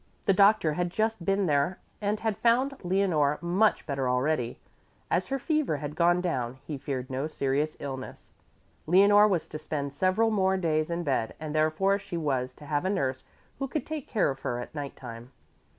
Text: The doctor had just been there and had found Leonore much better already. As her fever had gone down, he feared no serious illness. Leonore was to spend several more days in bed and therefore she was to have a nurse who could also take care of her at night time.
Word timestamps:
The 0.25 0.33
doctor 0.33 0.73
had 0.73 0.89
just 0.89 1.23
been 1.23 1.45
there 1.45 1.77
and 2.01 2.21
had 2.21 2.35
found 2.39 2.75
Leonore 2.83 3.37
much 3.39 3.85
better 3.85 4.09
already. 4.09 4.57
As 5.11 5.27
her 5.27 5.37
fever 5.37 5.77
had 5.77 5.95
gone 5.95 6.21
down, 6.21 6.57
he 6.65 6.79
feared 6.79 7.11
no 7.11 7.27
serious 7.27 7.77
illness. 7.79 8.31
Leonore 8.87 9.27
was 9.27 9.45
to 9.45 9.59
spend 9.59 9.93
several 9.93 10.31
more 10.31 10.57
days 10.57 10.89
in 10.89 11.03
bed 11.03 11.35
and 11.39 11.53
therefore 11.53 11.99
she 11.99 12.17
was 12.17 12.55
to 12.55 12.65
have 12.65 12.83
a 12.83 12.89
nurse 12.89 13.25
who 13.59 13.67
could 13.67 13.83
also 13.83 13.89
take 13.93 14.07
care 14.07 14.31
of 14.31 14.39
her 14.39 14.57
at 14.59 14.73
night 14.73 14.95
time. 14.95 15.33